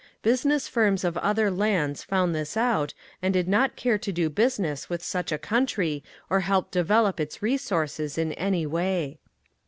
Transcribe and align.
Business 0.23 0.67
firms 0.67 1.03
of 1.03 1.15
other 1.17 1.51
lands 1.51 2.01
found 2.03 2.33
this 2.33 2.57
out 2.57 2.95
and 3.21 3.31
did 3.35 3.47
not 3.47 3.75
care 3.75 3.99
to 3.99 4.11
do 4.11 4.31
business 4.31 4.89
with 4.89 5.03
such 5.03 5.31
a 5.31 5.37
country 5.37 6.03
or 6.27 6.39
help 6.39 6.71
develop 6.71 7.19
its 7.19 7.43
resources 7.43 8.17
in 8.17 8.33
any 8.33 8.65
way. 8.65 9.19